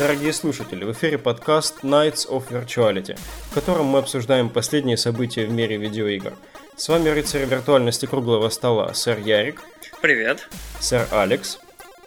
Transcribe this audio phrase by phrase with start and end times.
[0.00, 3.18] Дорогие слушатели, в эфире подкаст Nights of Virtuality,
[3.50, 6.32] в котором мы обсуждаем последние события в мире видеоигр.
[6.74, 9.62] С вами рыцарь виртуальности круглого стола, сэр Ярик.
[10.00, 10.48] Привет.
[10.78, 11.58] Сэр Алекс.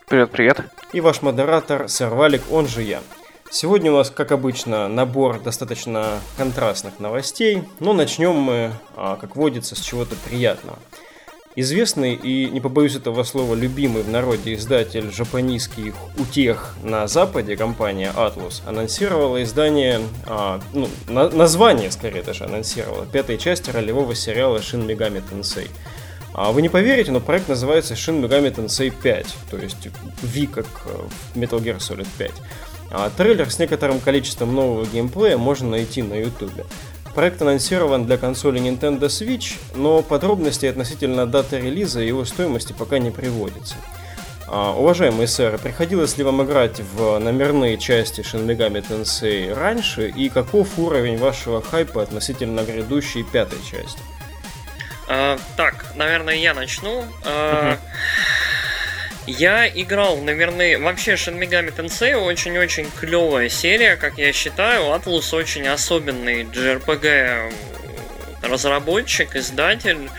[0.08, 0.62] Привет, привет.
[0.92, 3.00] И ваш модератор, сэр Валик, он же я.
[3.52, 9.76] Сегодня у нас, как обычно, набор достаточно контрастных новостей, но начнем мы, а, как водится,
[9.76, 10.80] с чего-то приятного–
[11.56, 18.12] Известный и, не побоюсь этого слова, любимый в народе издатель жапонийских утех на Западе, компания
[18.16, 24.88] Atlus, анонсировала издание, а, ну, на, название, скорее даже, анонсировала, пятой части ролевого сериала Shin
[24.88, 25.70] Megami Tensei.
[26.34, 29.90] А вы не поверите, но проект называется Shin Megami Tensei 5, то есть
[30.24, 32.32] V как в Metal Gear Solid 5.
[32.90, 36.66] А трейлер с некоторым количеством нового геймплея можно найти на YouTube.
[37.16, 42.98] Проект анонсирован для консоли Nintendo Switch, но подробности относительно даты релиза и его стоимости пока
[42.98, 43.76] не приводятся.
[44.48, 50.30] А, уважаемые сэры, приходилось ли вам играть в номерные части Shin Megami Tensei раньше и
[50.30, 54.00] каков уровень вашего хайпа относительно грядущей пятой части?
[55.08, 57.06] А, так, наверное, я начну.
[57.26, 57.78] А,
[59.28, 64.94] я играл, наверное, вообще Shin Megami Tensei очень-очень клевая серия, как я считаю.
[64.94, 67.54] Atlus очень особенный JRPG
[68.42, 70.10] разработчик, издатель.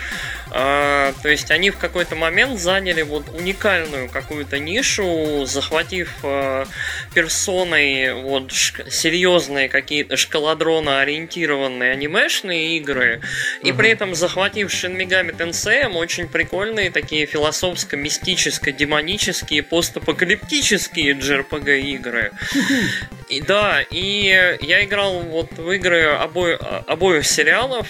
[0.56, 6.64] А, то есть они в какой-то момент заняли вот уникальную какую-то нишу, захватив а,
[7.12, 13.20] персоной вот серьезные какие-то шкаладрона ориентированные анимешные игры,
[13.62, 22.30] и при этом захватив Shin Megami Tensei очень прикольные такие философско-мистическо-демонические постапокалиптические JRPG игры.
[23.28, 26.54] И да, и я играл вот в игры обо...
[26.86, 27.88] обоих сериалов.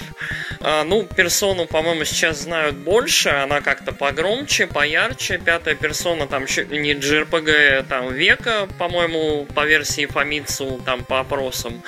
[0.60, 5.38] А, ну, персону, по-моему, сейчас знают больше, она как-то погромче, поярче.
[5.38, 11.82] Пятая персона там не JRPG там века, по-моему, по версии Фомицу, там по опросам.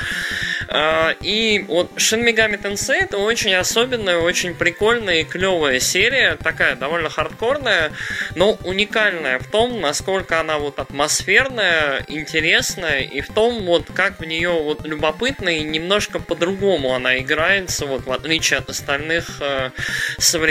[0.69, 6.75] А, и вот Shin Megami Tensei это очень особенная, очень прикольная и клевая серия, такая
[6.75, 7.93] довольно хардкорная,
[8.35, 14.25] но уникальная в том, насколько она вот атмосферная, интересная и в том, вот как в
[14.25, 19.71] нее вот любопытно и немножко по-другому она играется, вот в отличие от остальных э,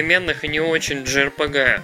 [0.05, 1.81] современных и не очень JRPG.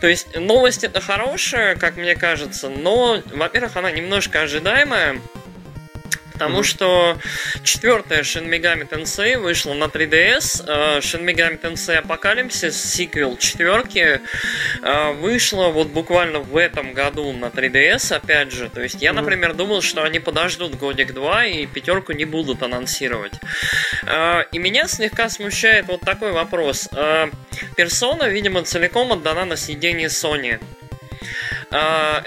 [0.00, 5.18] То есть новость это хорошая, как мне кажется, но, во-первых, она немножко ожидаемая,
[6.44, 6.62] Потому mm-hmm.
[6.64, 7.18] что
[7.62, 10.64] четвертая Shin Megami Tensei вышла на 3DS.
[10.66, 14.20] Э, Shin Megami Tensei Apocalypse, сиквел четверки,
[14.82, 18.68] э, вышла вот буквально в этом году на 3DS, опять же.
[18.68, 19.14] То есть я, mm-hmm.
[19.14, 23.34] например, думал, что они подождут годик-два и пятерку не будут анонсировать.
[24.06, 26.90] Э, и меня слегка смущает вот такой вопрос.
[27.76, 30.60] Персона, видимо, целиком отдана на съедение Sony.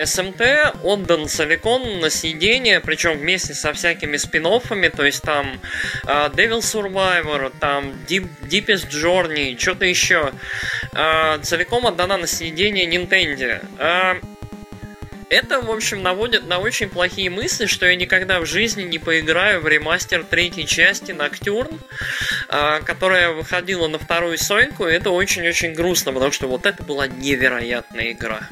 [0.03, 0.41] СМТ
[0.83, 5.59] отдан целиком на съедение, причем вместе со всякими спин то есть там
[6.05, 10.31] uh, Devil Survivor, там Deep, Deepest Journey, что-то еще.
[10.93, 13.65] Uh, целиком отдана на съедение Nintendo.
[13.77, 14.23] Uh,
[15.29, 19.61] это, в общем, наводит на очень плохие мысли, что я никогда в жизни не поиграю
[19.61, 21.81] в ремастер третьей части Ноктюрн,
[22.85, 24.85] которая выходила на вторую Соньку.
[24.85, 28.47] Это очень-очень грустно, потому что вот это была невероятная игра.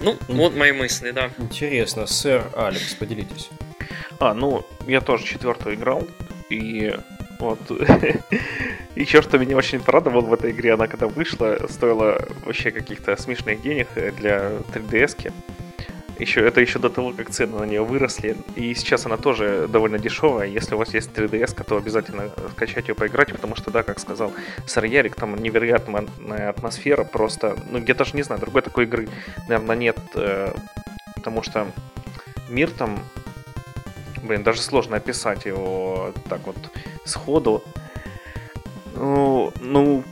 [0.00, 1.30] Ну, вот мои мысли, да.
[1.38, 3.50] Интересно, сэр Алекс, поделитесь.
[4.20, 6.06] А, ну, я тоже четвертую играл,
[6.50, 6.96] и
[7.40, 7.58] вот.
[8.96, 13.62] Еще что меня очень порадовало в этой игре, она когда вышла, стоила вообще каких-то смешных
[13.62, 15.16] денег для 3DS.
[15.16, 15.32] -ки
[16.18, 18.36] еще, это еще до того, как цены на нее выросли.
[18.56, 20.48] И сейчас она тоже довольно дешевая.
[20.48, 24.32] Если у вас есть 3DS, то обязательно скачать ее поиграть, потому что, да, как сказал
[24.66, 26.06] Сэр Ярик, там невероятная
[26.48, 29.08] атмосфера, просто, ну, я даже не знаю, другой такой игры,
[29.48, 30.54] наверное, нет, э,
[31.14, 31.70] потому что
[32.48, 32.98] мир там,
[34.22, 36.56] блин, даже сложно описать его так вот
[37.04, 37.62] сходу.
[38.94, 40.04] Ну, ну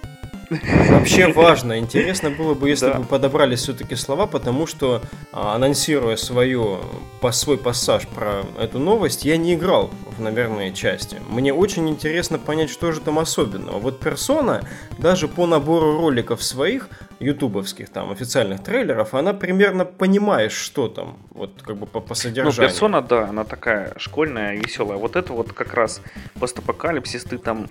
[0.50, 1.78] Вообще важно.
[1.78, 2.98] Интересно было бы, если да.
[2.98, 5.02] бы подобрали все-таки слова, потому что,
[5.32, 6.80] а, анонсируя свою,
[7.20, 11.18] по, свой пассаж про эту новость, я не играл в наверное части.
[11.28, 13.78] Мне очень интересно понять, что же там особенного.
[13.78, 14.62] Вот персона,
[14.98, 21.62] даже по набору роликов своих, ютубовских там официальных трейлеров, она примерно понимает, что там, вот
[21.62, 22.54] как бы по, по содержанию.
[22.56, 24.98] Ну, персона, да, она такая школьная, веселая.
[24.98, 26.02] Вот это вот как раз
[26.38, 27.68] постапокалипсис, ты там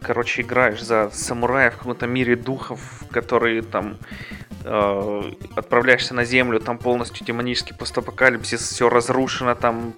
[0.00, 3.98] короче, играешь за самурая в каком-то мире духов, которые там
[4.64, 5.22] э,
[5.54, 9.94] отправляешься на землю, там полностью демонический постапокалипсис, все разрушено, там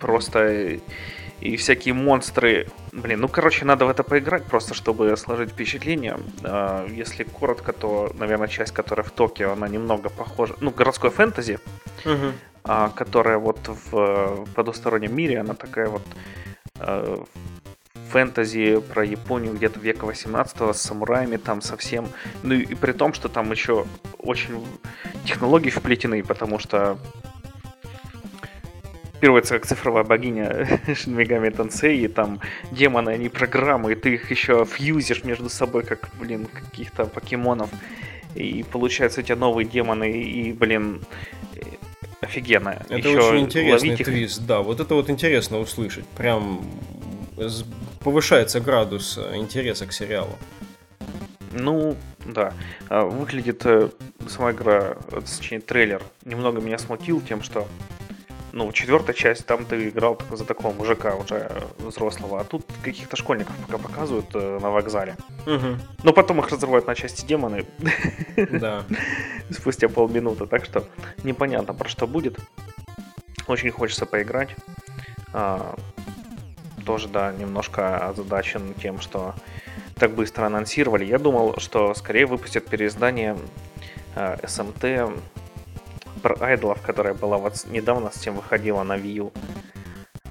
[0.00, 0.80] просто
[1.40, 2.68] и всякие монстры.
[2.92, 6.18] Блин, ну, короче, надо в это поиграть, просто чтобы сложить впечатление.
[6.42, 10.54] Э, если коротко, то, наверное, часть, которая в Токио, она немного похожа.
[10.60, 11.58] Ну, городской фэнтези.
[12.04, 12.32] Угу.
[12.64, 16.02] а, которая вот в потустороннем мире, она такая вот
[16.78, 17.24] э,
[18.10, 22.08] фэнтези про Японию где-то века 18 с самураями там совсем.
[22.42, 23.86] Ну и, и при том, что там еще
[24.18, 24.64] очень
[25.24, 26.98] технологии вплетены, потому что
[29.20, 32.40] первая как цифровая богиня Шинмегами Тансей, и там
[32.70, 37.70] демоны, они программы, и ты их еще фьюзишь между собой, как, блин, каких-то покемонов.
[38.34, 41.02] И получается у тебя новые демоны, и, блин,
[42.20, 42.82] офигенно.
[42.88, 44.04] Это еще очень интересный их...
[44.04, 44.60] твист, да.
[44.60, 46.06] Вот это вот интересно услышать.
[46.06, 46.64] Прям
[48.00, 50.38] повышается градус интереса к сериалу.
[51.52, 52.52] Ну, да.
[52.88, 53.88] А, выглядит э,
[54.28, 57.66] сама игра, точнее трейлер, немного меня смутил тем, что
[58.52, 63.54] ну, четвертая часть, там ты играл за такого мужика уже взрослого, а тут каких-то школьников
[63.66, 65.16] пока показывают э, на вокзале.
[65.46, 65.76] Угу.
[66.02, 67.64] Но потом их разрывают на части демоны.
[68.36, 68.84] Да.
[69.50, 70.84] Спустя полминуты, так что
[71.22, 72.38] непонятно, про что будет.
[73.46, 74.54] Очень хочется поиграть.
[75.32, 75.76] А,
[76.84, 79.34] тоже, да, немножко озадачен тем, что
[79.96, 81.04] так быстро анонсировали.
[81.04, 83.36] Я думал, что скорее выпустят переиздание
[84.14, 85.20] э, SMT
[86.22, 89.32] про айдолов, которая была вот недавно с тем выходила на U.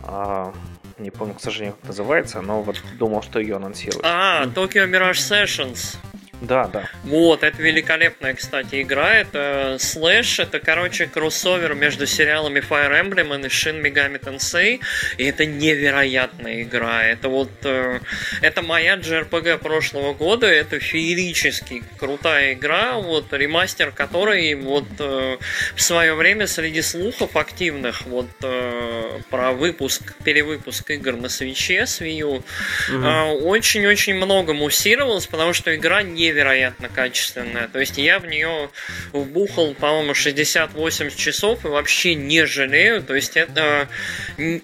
[0.03, 0.53] А,
[0.97, 4.03] не помню, к сожалению, как называется, но вот думал, что ее анонсируют.
[4.05, 5.97] А, Tokyo Mirage Sessions.
[6.41, 6.89] Да, да.
[7.03, 9.15] Вот, это великолепная, кстати, игра.
[9.15, 14.79] Это слэш, это, короче, кроссовер между сериалами Fire Emblem и Shin Megami Tensei.
[15.17, 17.03] И это невероятная игра.
[17.03, 17.51] Это вот...
[17.63, 17.99] Э,
[18.41, 20.47] это моя JRPG прошлого года.
[20.47, 25.37] Это феерически крутая игра, вот ремастер которой вот э,
[25.75, 32.01] в свое время среди слухов активных вот э, про выпуск, перевыпуск игр на свече с
[32.01, 33.47] Wii U угу.
[33.49, 37.67] очень-очень много муссировалось, потому что игра не невероятно качественная.
[37.67, 38.69] То есть я в нее
[39.11, 43.01] вбухал, по-моему, 68 часов и вообще не жалею.
[43.01, 43.87] То есть это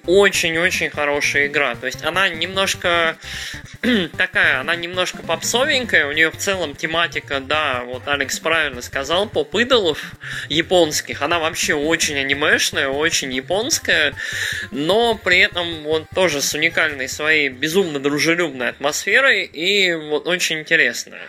[0.06, 1.76] очень-очень хорошая игра.
[1.76, 3.18] То есть она немножко
[4.18, 6.08] такая, она немножко попсовенькая.
[6.08, 10.14] У нее в целом тематика, да, вот Алекс правильно сказал, поп-идолов
[10.50, 11.22] японских.
[11.22, 14.14] Она вообще очень анимешная, очень японская,
[14.72, 21.28] но при этом вот тоже с уникальной своей безумно дружелюбной атмосферой и вот очень интересная.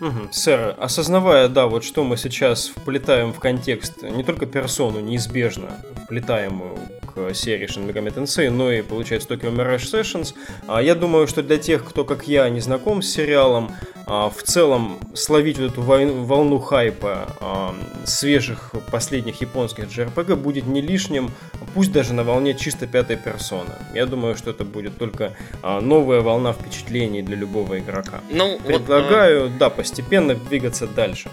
[0.00, 0.32] Угу.
[0.32, 6.76] Сэр, осознавая, да, вот что мы сейчас вплетаем в контекст не только персону неизбежно вплетаемую
[7.14, 10.34] к серии Shin Megami Tensei, но и, получается, Tokyo Mirage Sessions,
[10.66, 13.70] а я думаю, что для тех, кто, как я, не знаком с сериалом,
[14.06, 17.74] в целом словить вот эту волну хайпа а,
[18.04, 21.30] свежих последних японских JRPG будет не лишним,
[21.72, 23.70] пусть даже на волне чисто пятой персоны.
[23.94, 28.20] Я думаю, что это будет только а, новая волна впечатлений для любого игрока.
[28.30, 31.30] Ну, Предлагаю, вот, да, постепенно двигаться дальше.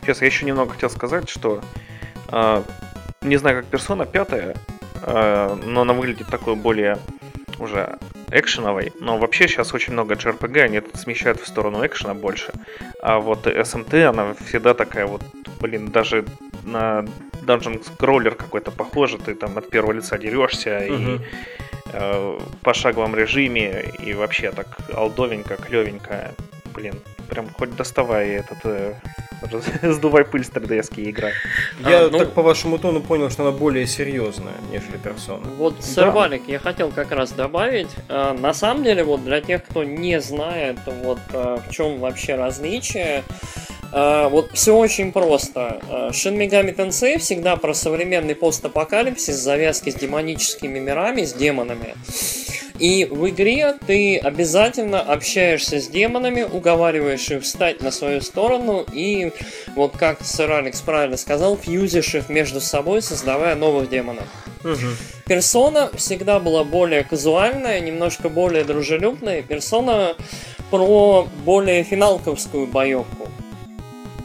[0.00, 1.60] Сейчас я еще немного хотел сказать, что
[3.22, 4.56] не знаю, как персона пятая,
[5.06, 6.98] но она выглядит такой более
[7.58, 7.98] уже
[8.30, 12.52] экшеновой, но вообще сейчас очень много JRPG, они смещают в сторону экшена больше.
[13.02, 15.22] А вот SMT, она всегда такая вот,
[15.60, 16.24] блин, даже
[16.64, 17.04] на
[17.42, 20.94] Dungeon Scroller какой-то похоже, ты там от первого лица дерешься угу.
[20.94, 21.20] и
[21.92, 26.32] э, в пошаговом режиме, и вообще так алдовенько, клевенько,
[26.74, 26.94] блин,
[27.28, 28.94] прям хоть доставай этот э,
[29.82, 31.30] сдувай пыль с 3DS игра.
[31.80, 35.44] Я а, ну, так по вашему тону понял, что она более серьезная, нежели персона.
[35.56, 36.52] Вот, Сервалик, да.
[36.52, 37.88] я хотел как раз добавить.
[38.08, 42.34] Э, на самом деле, вот для тех, кто не знает, вот э, в чем вообще
[42.34, 43.22] различие,
[43.92, 45.80] вот все очень просто.
[46.10, 51.94] Shin Megami Tensei всегда про современный постапокалипсис, завязки с демоническими мирами, с демонами.
[52.78, 59.30] И в игре ты обязательно общаешься с демонами, уговариваешь их встать на свою сторону и,
[59.76, 64.26] вот как сэр Алекс правильно сказал, фьюзишь их между собой, создавая новых демонов.
[64.64, 64.74] Угу.
[65.26, 69.42] Персона всегда была более казуальная, немножко более дружелюбная.
[69.42, 70.16] Персона
[70.70, 73.28] про более финалковскую боевку.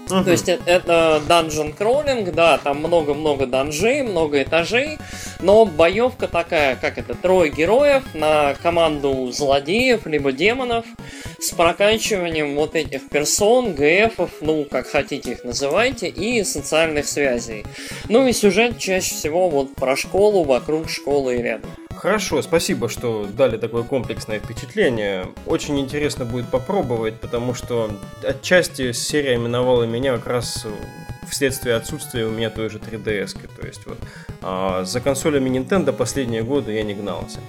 [0.07, 0.23] Uh-huh.
[0.23, 4.97] То есть это, это dungeon crawling, да, там много-много данжей, много этажей,
[5.41, 10.85] но боевка такая, как это, трое героев на команду злодеев, либо демонов,
[11.39, 17.65] с прокачиванием вот этих персон, ГФов, ну, как хотите их называйте, и социальных связей.
[18.09, 21.71] Ну и сюжет чаще всего вот про школу, вокруг школы и рядом.
[21.99, 25.27] Хорошо, спасибо, что дали такое комплексное впечатление.
[25.45, 27.91] Очень интересно будет попробовать, потому что
[28.23, 30.65] отчасти серия именовала меня как раз
[31.29, 33.37] вследствие отсутствия у меня той же 3DS.
[33.59, 33.97] То есть вот
[34.41, 37.41] а, за консолями Nintendo последние годы я не гнался.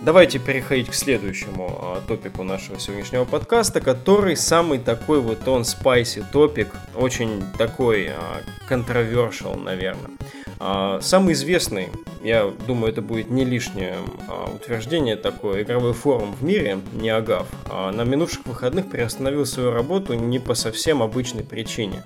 [0.00, 6.24] Давайте переходить к следующему а, топику нашего сегодняшнего подкаста, который самый такой вот он спайси
[6.32, 10.12] топик, очень такой а, controversial, наверное.
[10.58, 11.88] А, самый известный,
[12.22, 13.96] я думаю, это будет не лишнее
[14.28, 20.14] а, утверждение такое, игровой форум в мире, Неагав, а, на минувших выходных приостановил свою работу
[20.14, 22.02] не по совсем обычной причине.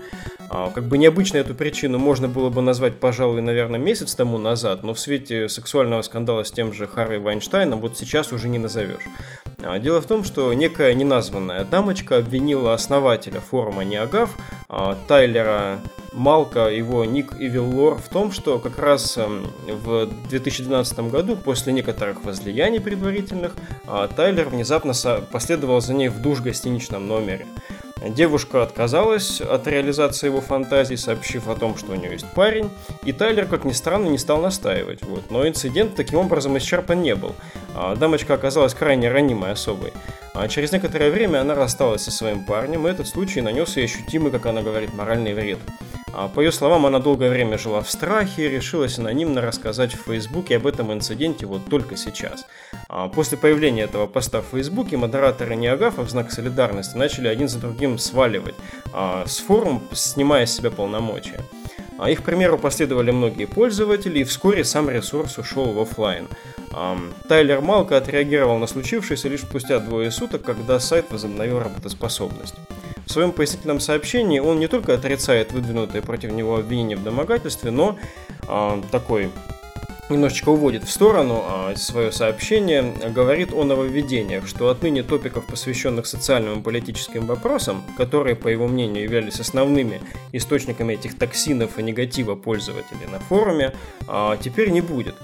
[0.74, 4.94] Как бы необычно эту причину можно было бы назвать, пожалуй, наверное, месяц тому назад, но
[4.94, 9.04] в свете сексуального скандала с тем же Харри Вайнштейном вот сейчас уже не назовешь.
[9.80, 14.36] Дело в том, что некая неназванная дамочка обвинила основателя форума Неагав,
[15.06, 15.80] Тайлера
[16.12, 21.72] Малка, его ник и Виллор в том, что как раз эм, в 2012 году, после
[21.72, 23.54] некоторых возлияний предварительных,
[23.86, 24.92] а, Тайлер внезапно
[25.30, 27.46] последовал за ней в душ гостиничном номере.
[28.08, 32.70] Девушка отказалась от реализации его фантазий, сообщив о том, что у нее есть парень,
[33.04, 35.02] и Тайлер, как ни странно, не стал настаивать.
[35.02, 35.30] Вот.
[35.30, 37.34] Но инцидент таким образом исчерпан не был.
[37.74, 39.92] А дамочка оказалась крайне ранимой особой.
[40.32, 44.30] А через некоторое время она рассталась со своим парнем, и этот случай нанес ей ощутимый,
[44.30, 45.58] как она говорит, моральный вред.
[46.12, 50.04] А, по ее словам, она долгое время жила в страхе и решилась анонимно рассказать в
[50.04, 52.46] Фейсбуке об этом инциденте вот только сейчас.
[52.88, 57.58] А, после появления этого поста в Фейсбуке модераторы Неагафа в знак солидарности начали один за
[57.58, 58.56] другим сваливать
[58.92, 61.40] а, с форум, снимая с себя полномочия.
[62.08, 66.28] Их примеру последовали многие пользователи, и вскоре сам ресурс ушел в офлайн.
[67.28, 72.54] Тайлер Малка отреагировал на случившееся лишь спустя двое суток, когда сайт возобновил работоспособность.
[73.06, 77.98] В своем пояснительном сообщении он не только отрицает выдвинутые против него обвинения в домогательстве, но
[78.46, 79.30] э, такой
[80.10, 86.60] немножечко уводит в сторону а, свое сообщение, говорит о нововведениях, что отныне топиков, посвященных социальным
[86.60, 90.00] и политическим вопросам, которые, по его мнению, являлись основными
[90.32, 93.72] источниками этих токсинов и негатива пользователей на форуме,
[94.06, 95.14] а, теперь не будет.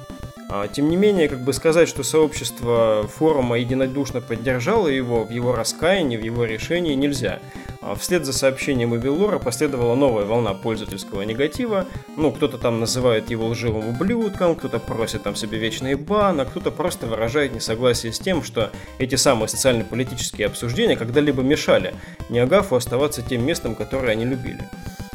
[0.49, 5.55] А, тем не менее, как бы сказать, что сообщество форума единодушно поддержало его в его
[5.55, 7.41] раскаянии, в его решении нельзя.
[7.81, 11.87] А, вслед за сообщением Эвилора последовала новая волна пользовательского негатива.
[12.17, 16.71] Ну, кто-то там называет его лживым ублюдком, кто-то просит там себе вечные бан, а кто-то
[16.71, 21.95] просто выражает несогласие с тем, что эти самые социально-политические обсуждения когда-либо мешали
[22.29, 24.69] Неагафу оставаться тем местом, которое они любили.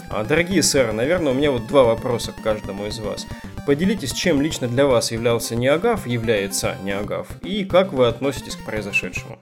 [0.10, 3.26] А, дорогие сэры, наверное, у меня вот два вопроса к каждому из вас.
[3.66, 9.38] Поделитесь, чем лично для вас являлся Неагав, является Неагав, и как вы относитесь к произошедшему.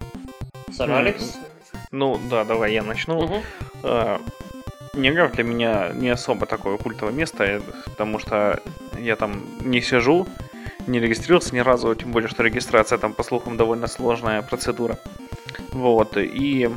[0.71, 1.37] Сэр Алекс?
[1.91, 3.19] Ну, да, давай я начну.
[3.19, 3.41] Угу.
[4.93, 8.61] Неагав для меня не особо такое культовое место, э, потому что
[8.99, 10.27] я там не сижу,
[10.87, 14.97] не регистрировался ни разу, тем более, что регистрация там, по слухам, довольно сложная процедура.
[15.71, 16.69] Вот, и,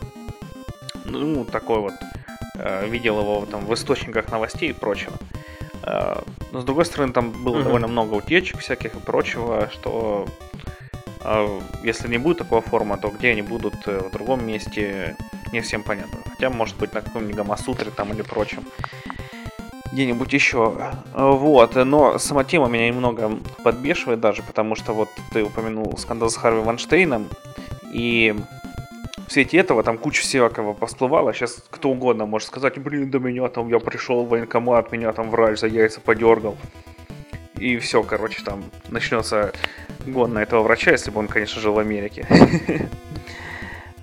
[1.05, 1.95] ну, такой вот,
[2.57, 5.15] э, видел его там в источниках новостей и прочего.
[5.85, 7.65] Но с другой стороны, там было угу.
[7.65, 10.27] довольно много утечек всяких и прочего, что
[11.25, 15.17] э, если не будет такого форума, то где они будут э, в другом месте,
[15.53, 16.21] не всем понятно.
[16.29, 18.65] Хотя, может быть, на каком-нибудь Гамасутре там или прочем.
[19.93, 20.93] Где-нибудь еще.
[21.13, 26.37] Вот, но сама тема меня немного подбешивает даже, потому что вот ты упомянул скандал с
[26.37, 27.29] Харви Ванштейном,
[27.93, 28.35] и
[29.33, 31.33] в свете этого там куча всякого всплывало.
[31.33, 35.31] Сейчас кто угодно может сказать, блин, до меня там я пришел в военкомат, меня там
[35.31, 36.59] врач за яйца подергал.
[37.57, 39.55] И все, короче, там начнется
[40.07, 42.27] гон на этого врача, если бы он, конечно, жил в Америке.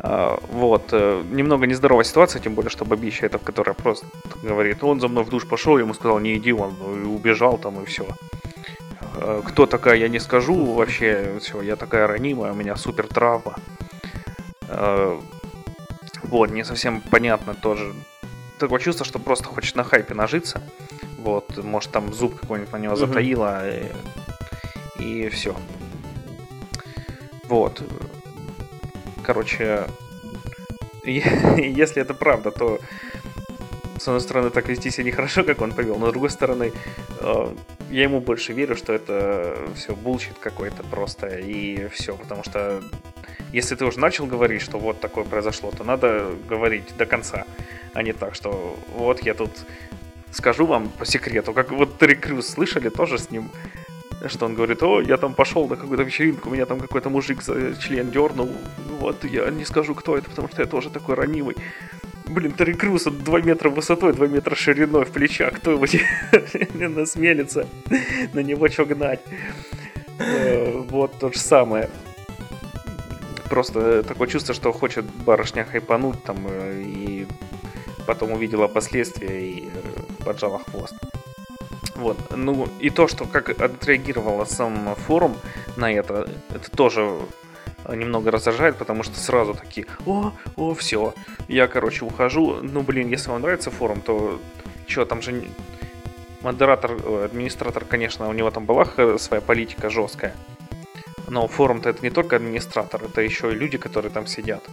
[0.01, 0.93] А, вот.
[0.93, 4.07] Э, немного нездоровая ситуация, тем более, что бабища это, которая просто
[4.41, 6.73] говорит, он за мной в душ пошел, ему сказал, не иди, он
[7.05, 8.07] убежал там и все.
[9.15, 13.55] А, кто такая, я не скажу вообще, все, я такая ранимая, у меня супер травма.
[14.69, 15.19] Э,
[16.23, 17.93] вот, не совсем понятно тоже.
[18.59, 20.61] Такое чувство, что просто хочет на хайпе нажиться.
[21.17, 23.63] Вот, может там зуб какой-нибудь на него затаило.
[23.67, 23.91] И,
[24.99, 25.55] и все.
[27.47, 27.81] Вот.
[29.23, 29.85] Короче,
[31.03, 32.79] если это правда, то
[33.97, 36.71] с одной стороны, так вести себя нехорошо, как он повел, но с другой стороны,
[37.19, 37.55] э,
[37.89, 42.81] я ему больше верю, что это все bullshit какой-то просто, и все, потому что
[43.51, 47.45] если ты уже начал говорить, что вот такое произошло, то надо говорить до конца,
[47.93, 49.51] а не так, что вот я тут
[50.31, 53.49] скажу вам по секрету, как вот Терри Крюс слышали тоже с ним,
[54.27, 57.75] что он говорит, о, я там пошел на какую-то вечеринку, меня там какой-то мужик за
[57.81, 58.51] член дернул,
[58.99, 61.55] вот я не скажу, кто это, потому что я тоже такой ранимый.
[62.27, 65.85] Блин, Терри Крюс, 2 метра высотой, 2 метра шириной в плечах, кто его
[66.89, 67.67] насмелится
[68.33, 69.21] на него что гнать.
[70.19, 71.89] Э, вот то же самое
[73.49, 77.27] просто такое чувство, что хочет барышня хайпануть там э, и
[78.05, 80.95] потом увидела последствия и э, поджала хвост.
[81.95, 82.17] Вот.
[82.35, 85.35] Ну и то, что как отреагировала сам форум
[85.75, 87.19] на это, это тоже
[87.87, 91.13] немного раздражает, потому что сразу такие, о, о, все,
[91.47, 92.59] я, короче, ухожу.
[92.61, 94.39] Ну, блин, если вам нравится форум, то
[94.87, 95.43] что, там же
[96.41, 96.91] модератор,
[97.25, 98.85] администратор, конечно, у него там была
[99.17, 100.35] своя политика жесткая.
[101.29, 104.63] Но форум-то это не только администратор, это еще и люди, которые там сидят.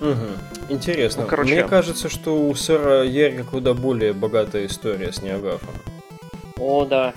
[0.00, 0.72] Угу.
[0.74, 1.22] Интересно.
[1.22, 1.54] Ну, короче...
[1.54, 5.74] Мне кажется, что у сэра Ерга куда более богатая история с Неогафом.
[6.58, 7.14] О, да.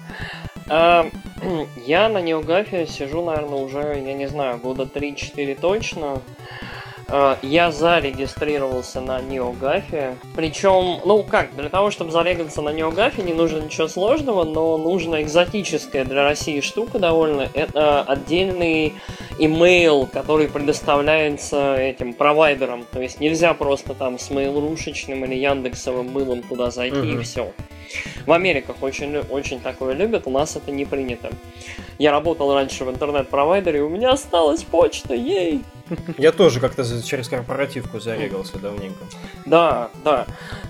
[0.69, 1.09] А,
[1.85, 6.21] я на Неогафе сижу, наверное, уже, я не знаю, года 3-4 точно.
[7.11, 10.15] Э, я зарегистрировался на NeoGAFе.
[10.35, 15.21] Причем, ну как, для того, чтобы зарегаться на NeoGAFе, не нужно ничего сложного, но нужна
[15.21, 17.49] экзотическая для России штука довольно.
[17.53, 18.93] Это отдельный
[19.39, 22.85] имейл, который предоставляется этим провайдерам.
[22.91, 27.21] То есть нельзя просто там с mail.ru или Яндексовым мылом туда зайти uh-huh.
[27.21, 27.51] и все.
[28.25, 31.31] В Америках очень, очень такое любят, у нас это не принято.
[31.97, 35.61] Я работал раньше в интернет-провайдере, у меня осталась почта, ей!
[36.17, 39.03] Я тоже как-то через корпоративку зарегался давненько.
[39.45, 40.25] Да, да.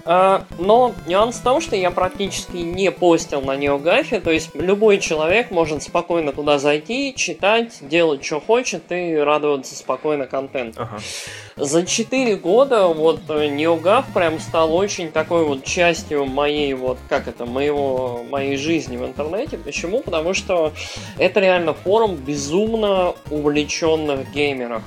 [0.05, 4.99] А, но нюанс в том, что я практически не постил на NeoGAFе, то есть любой
[4.99, 10.81] человек может спокойно туда зайти, читать, делать, что хочет и радоваться спокойно контенту.
[10.81, 10.99] Ага.
[11.55, 17.45] За 4 года вот NeoGAF прям стал очень такой вот частью моей вот, как это,
[17.45, 19.57] моего, моей жизни в интернете.
[19.57, 20.01] Почему?
[20.01, 20.71] Потому что
[21.17, 24.83] это реально форум безумно увлеченных геймеров.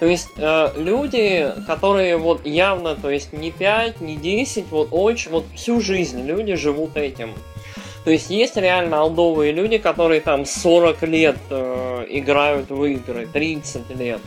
[0.00, 5.30] То есть э, люди, которые вот явно, то есть не 5, не 10, вот очень,
[5.30, 7.34] вот всю жизнь люди живут этим.
[8.04, 13.90] То есть есть реально алдовые люди, которые там 40 лет э, играют в игры, 30
[13.94, 14.22] лет.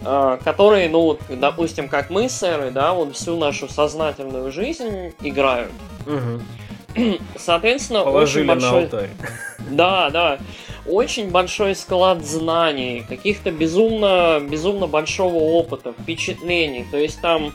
[0.00, 5.70] Э, которые, ну вот, допустим, как мы, сэры, да, вот всю нашу сознательную жизнь играют.
[6.04, 7.12] Угу.
[7.38, 8.70] Соответственно, Положили очень большой...
[8.70, 9.10] на алтарь.
[9.70, 10.38] Да, да
[10.88, 16.86] очень большой склад знаний, каких-то безумно, безумно большого опыта, впечатлений.
[16.90, 17.54] То есть там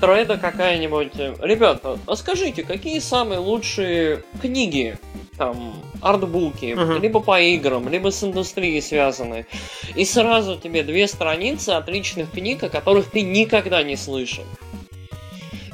[0.00, 1.12] треда какая-нибудь.
[1.40, 4.98] Ребята, а скажите, какие самые лучшие книги
[5.36, 7.00] там артбуки, uh-huh.
[7.00, 9.46] либо по играм, либо с индустрией связаны.
[9.94, 14.44] И сразу тебе две страницы отличных книг, о которых ты никогда не слышал.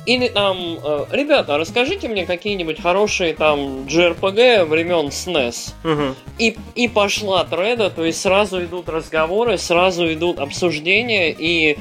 [0.08, 5.74] Или там, э, ребята, расскажите мне какие-нибудь хорошие там JRPG времен SNES.
[5.84, 6.14] Угу.
[6.38, 11.76] И, и пошла треда, то есть сразу идут разговоры, сразу идут обсуждения, и,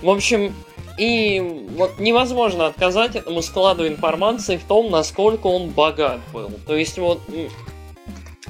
[0.00, 0.54] в общем,
[0.96, 6.50] и вот невозможно отказать этому складу информации в том, насколько он богат был.
[6.66, 7.20] То есть вот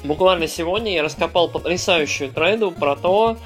[0.05, 3.39] буквально сегодня я раскопал потрясающую треду про то,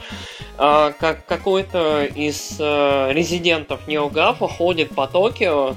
[0.56, 5.74] как какой-то из э, резидентов Неогафа ходит по Токио,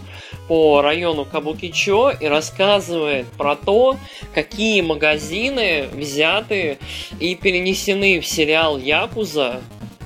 [0.48, 3.98] по району Кабукичо и рассказывает про то,
[4.34, 6.78] какие магазины взяты
[7.20, 9.62] и перенесены в сериал Якуза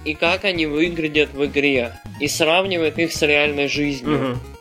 [0.05, 1.93] и как они выглядят в игре.
[2.19, 4.31] И сравнивает их с реальной жизнью.
[4.31, 4.61] Угу.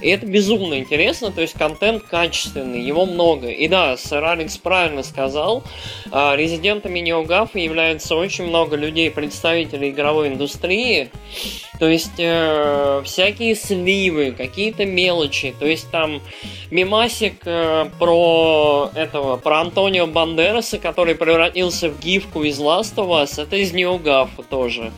[0.00, 3.48] И это безумно интересно, то есть контент качественный, его много.
[3.48, 5.62] И да, сэр Алекс правильно сказал,
[6.10, 11.10] а, резидентами NeoGAF являются очень много людей, представителей игровой индустрии,
[11.82, 16.22] то есть э, всякие сливы, какие-то мелочи, то есть там
[16.70, 23.42] мимасик э, про этого, про Антонио Бандераса, который превратился в гифку из Last of Us,
[23.42, 24.92] это из NeoGAF тоже.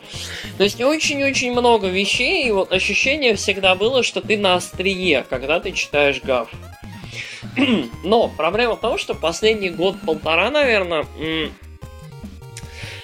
[0.58, 5.60] То есть очень-очень много вещей, и вот ощущение всегда было, что ты на острие, когда
[5.60, 6.50] ты читаешь ГАФ.
[8.04, 11.06] Но проблема в том, что последний год-полтора, наверное,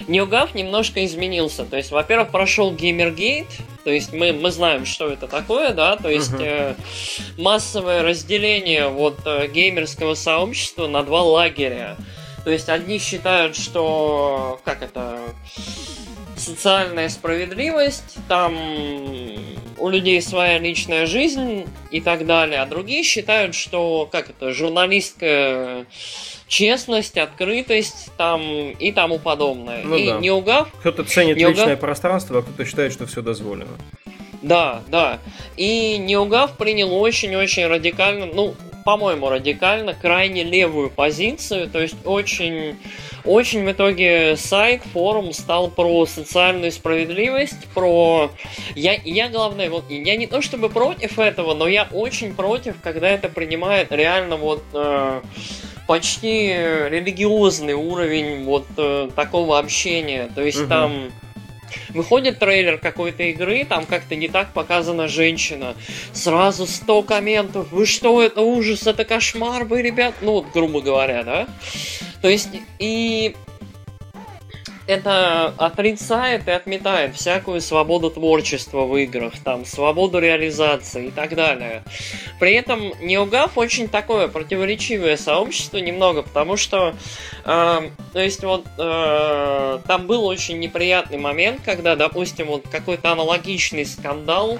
[0.07, 1.65] NeoGAF немножко изменился.
[1.65, 3.47] То есть, во-первых, прошел Gamergate,
[3.83, 6.75] то есть мы, мы знаем, что это такое, да, то есть uh-huh.
[6.77, 11.97] э, массовое разделение вот э, геймерского сообщества на два лагеря.
[12.43, 15.19] То есть одни считают, что как это
[16.41, 18.55] социальная справедливость, там
[19.77, 25.85] у людей своя личная жизнь и так далее, а другие считают, что как это журналистская
[26.47, 29.83] честность, открытость там и тому подобное.
[29.83, 30.19] Ну, и да.
[30.19, 30.71] не угав.
[30.79, 31.79] Кто-то ценит не личное угав...
[31.79, 33.77] пространство, а кто-то считает, что все дозволено.
[34.41, 35.19] Да, да.
[35.55, 42.77] И Неугав принял очень-очень радикально, ну, по-моему, радикально, крайне левую позицию, то есть очень,
[43.25, 48.31] очень в итоге сайт, форум стал про социальную справедливость, про...
[48.75, 53.09] Я, я главное, вот, я не то чтобы против этого, но я очень против, когда
[53.09, 54.63] это принимает реально вот...
[54.73, 55.21] Э,
[55.87, 60.31] почти религиозный уровень вот э, такого общения.
[60.33, 60.69] То есть угу.
[60.69, 61.11] там
[61.89, 65.75] Выходит трейлер какой-то игры, там как-то не так показана женщина.
[66.13, 67.71] Сразу 100 комментов.
[67.71, 70.15] Вы что, это ужас, это кошмар, вы, ребят?
[70.21, 71.47] Ну, вот, грубо говоря, да?
[72.21, 73.35] То есть, и
[74.91, 81.83] это отрицает и отметает всякую свободу творчества в играх, там, свободу реализации и так далее.
[82.39, 86.93] При этом NeoGAF очень такое противоречивое сообщество немного, потому что,
[87.45, 93.85] э, то есть вот, э, там был очень неприятный момент, когда, допустим, вот какой-то аналогичный
[93.85, 94.59] скандал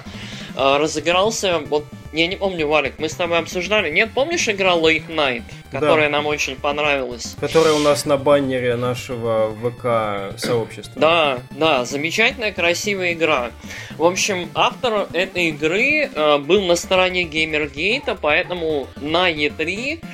[0.56, 3.90] разыгрался, вот я не помню, Валик, мы с тобой обсуждали.
[3.90, 6.18] Нет, помнишь игра Late Night, которая да.
[6.18, 7.34] нам очень понравилась?
[7.40, 11.00] Которая у нас на баннере нашего ВК сообщества.
[11.00, 13.50] Да, да, замечательная, красивая игра.
[13.96, 20.04] В общем, автор этой игры э, был на стороне Геймергейта, поэтому на E3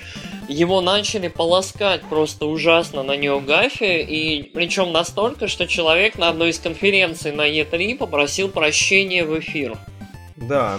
[0.49, 6.59] его начали полоскать просто ужасно на Неогафе, и причем настолько, что человек на одной из
[6.59, 9.77] конференций на E3 попросил прощения в эфир.
[10.41, 10.79] Да.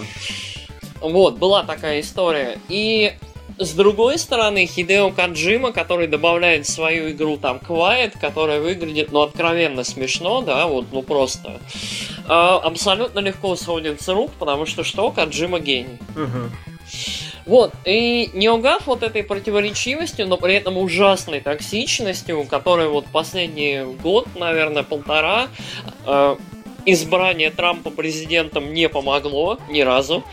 [1.00, 2.58] Вот, была такая история.
[2.68, 3.14] И
[3.58, 9.20] с другой стороны, Хидео Каджима, который добавляет в свою игру там Quiet, которая выглядит, ну,
[9.20, 11.60] откровенно смешно, да, вот, ну, просто,
[12.26, 15.10] э, абсолютно легко сходит с рук, потому что что?
[15.10, 15.98] Каджима гений.
[16.16, 16.50] Угу.
[17.46, 24.26] Вот, и Неогав вот этой противоречивостью, но при этом ужасной токсичностью, которая вот последний год,
[24.36, 25.48] наверное, полтора,
[26.06, 26.36] э,
[26.86, 30.24] избрание Трампа президентом не помогло ни разу.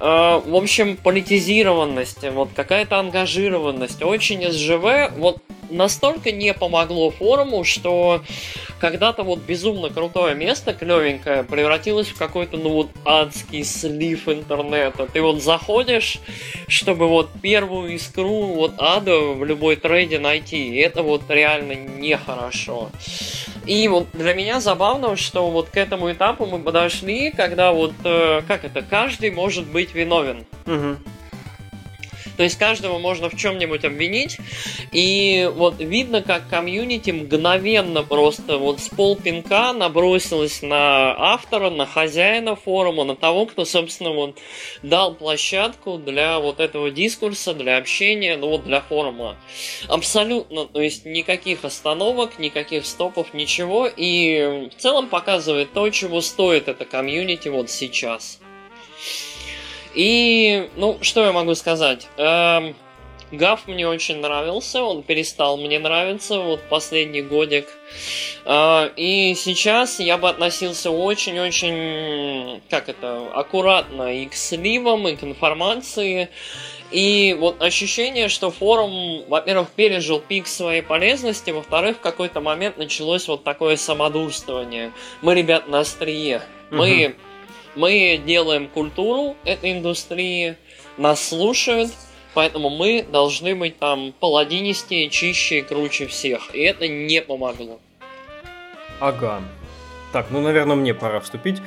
[0.00, 5.38] Э, в общем, политизированность, вот какая-то ангажированность, очень СЖВ, вот
[5.70, 8.22] настолько не помогло форуму, что
[8.82, 15.06] когда-то вот безумно крутое место, клевенькое, превратилось в какой-то, ну вот, адский слив интернета.
[15.06, 16.18] Ты вот заходишь,
[16.66, 20.74] чтобы вот первую искру вот ада в любой трейде найти.
[20.74, 22.90] И это вот реально нехорошо.
[23.66, 28.42] И вот для меня забавно, что вот к этому этапу мы подошли, когда вот, э,
[28.48, 30.44] как это, каждый может быть виновен.
[30.66, 30.96] Угу.
[32.36, 34.38] То есть каждого можно в чем-нибудь обвинить.
[34.92, 42.56] И вот видно, как комьюнити мгновенно просто вот с полпинка набросилась на автора, на хозяина
[42.56, 44.38] форума, на того, кто, собственно, вот
[44.82, 49.36] дал площадку для вот этого дискурса, для общения, ну вот для форума.
[49.88, 53.88] Абсолютно, то есть никаких остановок, никаких стопов, ничего.
[53.94, 58.40] И в целом показывает то, чего стоит это комьюнити вот сейчас.
[59.94, 62.08] И, ну, что я могу сказать?
[62.16, 62.74] Эм,
[63.32, 67.66] Гав мне очень нравился, он перестал мне нравиться вот последний годик.
[68.44, 75.24] Э, и сейчас я бы относился очень-очень, как это, аккуратно и к сливам, и к
[75.24, 76.28] информации.
[76.90, 83.26] И вот ощущение, что форум, во-первых, пережил пик своей полезности, во-вторых, в какой-то момент началось
[83.28, 84.92] вот такое самодурствование.
[85.22, 86.42] Мы, ребят, на острие.
[86.70, 87.14] Мы угу
[87.74, 90.56] мы делаем культуру этой индустрии,
[90.96, 91.90] нас слушают,
[92.34, 96.54] поэтому мы должны быть там паладинистее, чище и круче всех.
[96.54, 97.80] И это не помогло.
[99.00, 99.42] Ага.
[100.12, 101.58] Так, ну, наверное, мне пора вступить.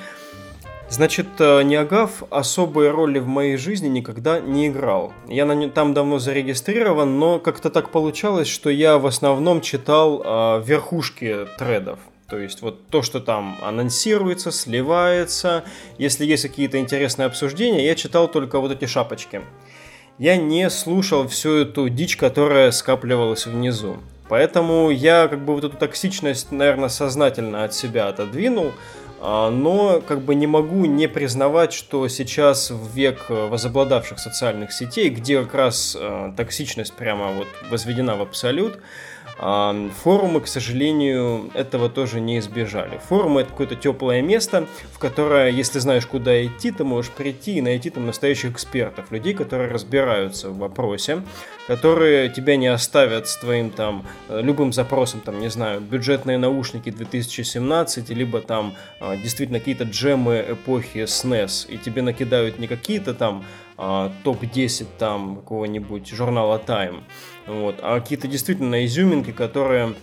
[0.88, 5.14] Значит, э, Неагав особой роли в моей жизни никогда не играл.
[5.28, 10.64] Я на, там давно зарегистрирован, но как-то так получалось, что я в основном читал э,
[10.64, 11.98] верхушки тредов.
[12.28, 15.64] То есть вот то, что там анонсируется, сливается.
[15.98, 19.42] Если есть какие-то интересные обсуждения, я читал только вот эти шапочки.
[20.18, 23.98] Я не слушал всю эту дичь, которая скапливалась внизу.
[24.28, 28.72] Поэтому я как бы вот эту токсичность, наверное, сознательно от себя отодвинул,
[29.22, 35.10] а, но как бы не могу не признавать, что сейчас в век возобладавших социальных сетей,
[35.10, 38.80] где как раз э, токсичность прямо вот возведена в абсолют,
[39.38, 43.00] Форумы, к сожалению, этого тоже не избежали.
[43.10, 47.62] Форумы это какое-то теплое место, в которое, если знаешь, куда идти, ты можешь прийти и
[47.62, 51.22] найти там настоящих экспертов, людей, которые разбираются в вопросе,
[51.68, 56.90] которые тебя не оставят с твоим там э, любым запросом, там, не знаю, бюджетные наушники
[56.90, 63.44] 2017, либо там а, действительно какие-то джемы эпохи SNES, и тебе накидают не какие-то там
[63.78, 67.04] а, топ-10 там какого-нибудь журнала Time,
[67.48, 69.96] вот, а какие-то действительно изюминки, которые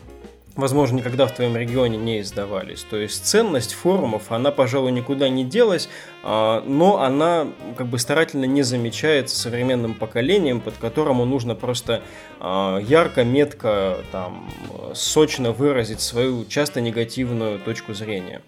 [0.56, 2.84] возможно, никогда в твоем регионе не издавались.
[2.88, 5.88] То есть ценность форумов, она, пожалуй, никуда не делась,
[6.22, 12.02] а, но она как бы старательно не замечается современным поколением, под которому нужно просто
[12.38, 14.50] а, ярко, метко, там,
[14.94, 18.42] сочно выразить свою часто негативную точку зрения.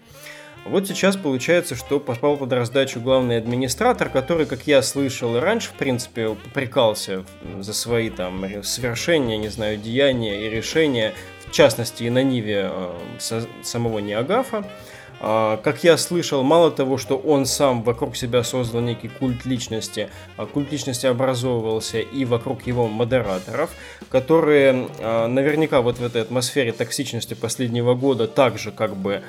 [0.65, 5.69] Вот сейчас получается, что попал под раздачу главный администратор, который, как я слышал и раньше,
[5.69, 7.23] в принципе, попрекался
[7.59, 11.13] за свои там совершения, не знаю, деяния и решения,
[11.45, 14.65] в частности и на Ниве э, самого Неагафа.
[15.27, 20.09] А, как я слышал, мало того, что он сам вокруг себя создал некий культ личности,
[20.37, 23.71] а культ личности образовывался и вокруг его модераторов,
[24.11, 29.23] которые а, наверняка вот в этой атмосфере токсичности последнего года также как бы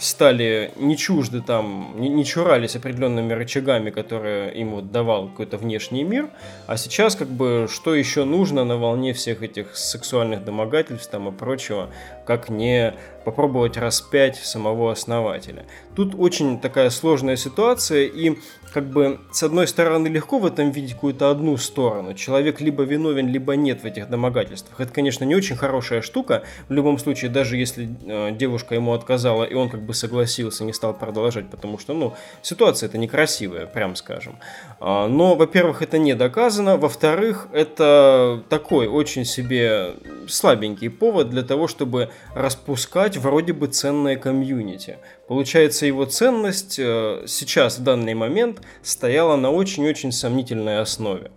[0.00, 6.30] стали не чужды там, не, чурались определенными рычагами, которые им вот давал какой-то внешний мир,
[6.66, 11.32] а сейчас как бы что еще нужно на волне всех этих сексуальных домогательств там и
[11.32, 11.90] прочего,
[12.26, 15.66] как не попробовать распять самого основателя.
[15.94, 18.36] Тут очень такая сложная ситуация, и
[18.76, 22.12] как бы с одной стороны легко в этом видеть какую-то одну сторону.
[22.12, 24.78] Человек либо виновен, либо нет в этих домогательствах.
[24.78, 26.42] Это, конечно, не очень хорошая штука.
[26.68, 30.74] В любом случае, даже если э, девушка ему отказала, и он как бы согласился, не
[30.74, 32.12] стал продолжать, потому что, ну,
[32.42, 34.36] ситуация это некрасивая, прям скажем.
[34.78, 36.76] А, но, во-первых, это не доказано.
[36.76, 39.94] Во-вторых, это такой очень себе
[40.28, 44.98] слабенький повод для того, чтобы распускать вроде бы ценное комьюнити.
[45.28, 51.32] Получается, его ценность э, сейчас, в данный момент, стояла на очень-очень сомнительной основе.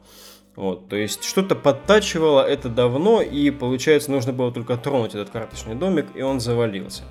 [0.55, 5.73] Вот, то есть что-то подтачивало это давно, и получается, нужно было только тронуть этот карточный
[5.75, 7.03] домик, и он завалился.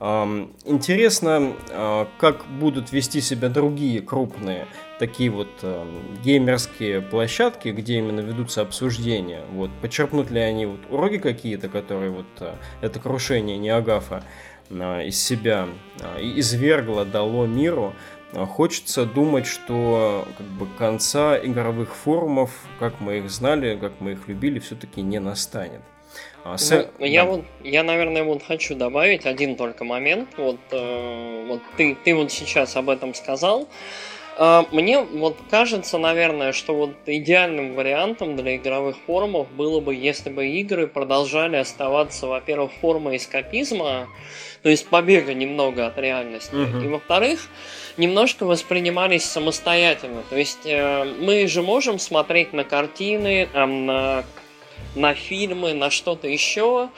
[0.00, 4.66] Интересно, а, как будут вести себя другие крупные
[4.98, 5.48] такие вот
[6.22, 9.44] геймерские площадки, где именно ведутся обсуждения.
[9.52, 14.22] Вот, почерпнут ли они вот уроки какие-то, которые вот а, это крушение Неагафа а,
[14.70, 15.68] из себя
[16.00, 17.94] а, извергло, дало миру,
[18.32, 24.12] а, хочется думать, что как бы конца игровых форумов, как мы их знали, как мы
[24.12, 25.80] их любили, все-таки не настанет.
[26.44, 26.70] А, с...
[26.98, 27.30] ну, я да.
[27.30, 30.28] вот, я, наверное, вот хочу добавить один только момент.
[30.36, 33.68] Вот, э, вот ты, ты вот сейчас об этом сказал.
[34.38, 40.46] Мне вот кажется, наверное, что вот идеальным вариантом для игровых форумов было бы, если бы
[40.46, 44.08] игры продолжали оставаться, во-первых, формой эскапизма,
[44.62, 46.84] то есть побега немного от реальности, угу.
[46.84, 47.48] и во-вторых,
[47.96, 50.22] немножко воспринимались самостоятельно.
[50.30, 54.24] То есть э, мы же можем смотреть на картины, там, на,
[54.94, 56.90] на фильмы, на что-то еще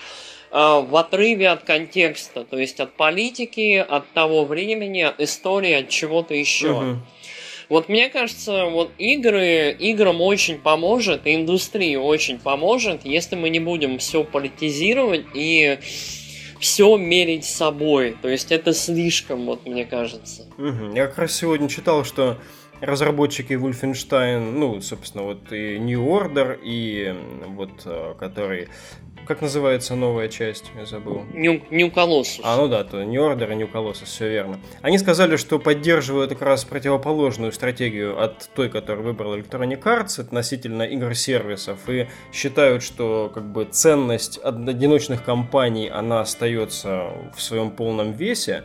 [0.50, 5.88] э, в отрыве от контекста, то есть от политики, от того времени, от истории, от
[5.88, 6.72] чего-то еще.
[6.72, 6.96] Угу.
[7.70, 13.98] Вот мне кажется, вот игры, играм очень поможет, индустрии очень поможет, если мы не будем
[13.98, 15.78] все политизировать и
[16.59, 18.16] все мерить собой.
[18.20, 20.48] То есть это слишком, вот мне кажется.
[20.59, 20.96] Угу.
[20.96, 22.38] Я как раз сегодня читал, что
[22.80, 27.14] разработчики Wolfenstein, ну, собственно, вот и New Order, и
[27.46, 28.68] вот э, который
[29.26, 30.70] как называется новая часть?
[30.76, 31.24] Я забыл.
[31.33, 32.40] New, New Colossus.
[32.42, 34.61] А, ну да, то New Order и New Colossus, все верно.
[34.83, 40.83] Они сказали, что поддерживают как раз противоположную стратегию от той, которую выбрал Electronic Arts относительно
[40.83, 48.64] игр-сервисов, и считают, что как бы ценность одиночных компаний, она остается в своем полном весе.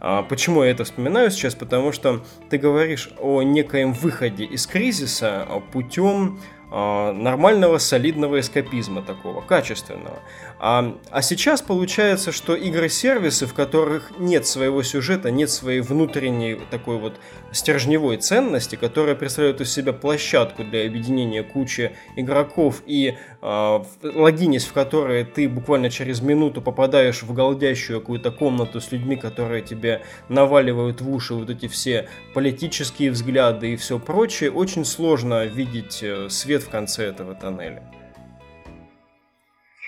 [0.00, 1.54] А почему я это вспоминаю сейчас?
[1.54, 6.38] Потому что ты говоришь о некоем выходе из кризиса путем
[6.74, 10.18] нормального, солидного эскапизма такого, качественного.
[10.66, 16.96] А, а сейчас получается, что игры-сервисы, в которых нет своего сюжета, нет своей внутренней такой
[16.96, 17.20] вот
[17.52, 24.72] стержневой ценности, которая представляет из себя площадку для объединения кучи игроков и э, логинись в
[24.72, 30.00] которые ты буквально через минуту попадаешь в голдящую какую-то комнату с людьми, которые тебе
[30.30, 36.30] наваливают в уши вот эти все политические взгляды и все прочее, очень сложно видеть э,
[36.30, 37.82] свет в конце этого тоннеля.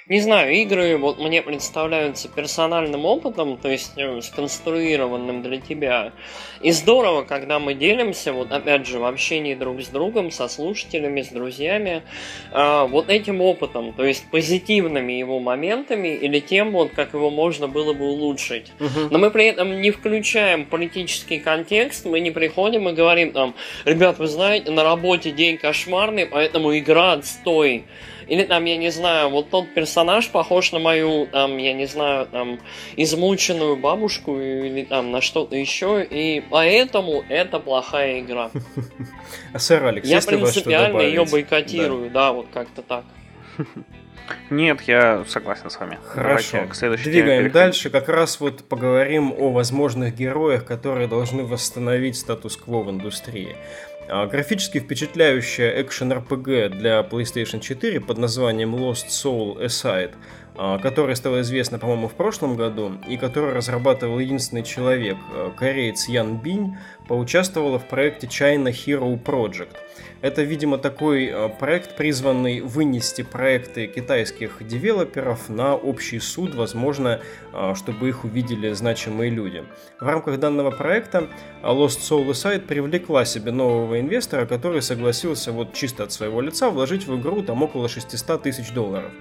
[0.09, 6.13] Не знаю, игры вот мне представляются персональным опытом, то есть э, сконструированным для тебя.
[6.63, 11.23] И здорово, когда мы делимся, вот опять же, в общении друг с другом, со слушателями,
[11.23, 12.05] с друзьями,
[12.53, 17.67] э, вот этим опытом, то есть позитивными его моментами или тем, вот как его можно
[17.67, 18.71] было бы улучшить.
[18.79, 19.09] Угу.
[19.11, 24.21] Но мы при этом не включаем политический контекст, мы не приходим и говорим там, ребят,
[24.21, 27.87] вы знаете, на работе день кошмарный, поэтому игра отстой.
[28.29, 32.27] Или там, я не знаю, вот тот персонаж похож на мою, там, я не знаю,
[32.27, 32.59] там,
[32.97, 38.51] измученную бабушку или там на что-то еще, и поэтому это плохая игра.
[39.53, 43.05] А сэр Алекс, Я принципиально ее бойкотирую, да, вот как-то так.
[44.51, 45.99] Нет, я согласен с вами.
[46.05, 46.67] Хорошо.
[46.67, 47.91] к Двигаем дальше.
[47.91, 53.57] Как раз вот поговорим о возможных героях, которые должны восстановить статус-кво в индустрии.
[54.09, 60.15] А, графически впечатляющая экшен RPG для PlayStation 4 под названием Lost Soul Aside
[60.59, 66.09] а, которая стала известна, по-моему, в прошлом году, и которую разрабатывал единственный человек, а, кореец
[66.09, 66.77] Ян Бинь,
[67.09, 69.77] поучаствовала в проекте China Hero Project.
[70.21, 77.21] Это, видимо, такой а, проект, призванный вынести проекты китайских девелоперов на общий суд, возможно,
[77.75, 79.65] чтобы их увидели значимые люди.
[80.01, 81.29] В рамках данного проекта
[81.63, 87.07] Lost Soul Side привлекла себе нового инвестора, который согласился вот чисто от своего лица вложить
[87.07, 89.13] в игру там около 600 тысяч долларов.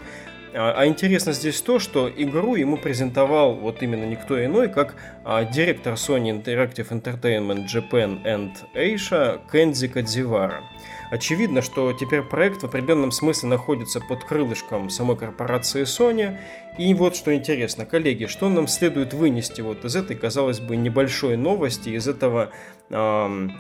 [0.58, 5.44] А, а интересно здесь то, что игру ему презентовал вот именно никто иной, как а,
[5.44, 10.64] директор Sony Interactive Entertainment Japan and Asia Кэнзи Кадзивара.
[11.12, 16.38] Очевидно, что теперь проект в определенном смысле находится под крылышком самой корпорации Sony.
[16.78, 21.38] И вот что интересно, коллеги, что нам следует вынести вот из этой, казалось бы, небольшой
[21.38, 22.52] новости, из этого
[22.90, 23.54] эм,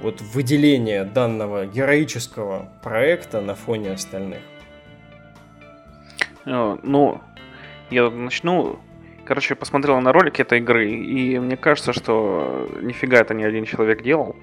[0.00, 4.40] вот выделения данного героического проекта на фоне остальных?
[6.46, 7.20] Э, ну,
[7.90, 8.78] я начну.
[9.24, 14.02] Короче, посмотрел на ролики этой игры, и мне кажется, что нифига это не один человек
[14.02, 14.36] делал.